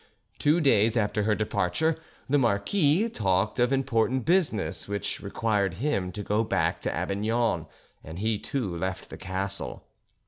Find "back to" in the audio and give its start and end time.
6.43-6.91